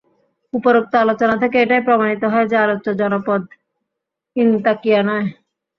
উপরোক্ত 0.53 0.93
আলোচনা 0.95 1.35
থেকে 1.37 1.57
এটাই 1.61 1.81
প্রমাণিত 1.81 2.23
হয় 2.33 2.47
যে, 2.47 2.55
আলোচ্য 2.57 2.87
জনপদ 3.01 3.41
ইনতাকিয়া 4.35 5.01
নয়। 5.03 5.27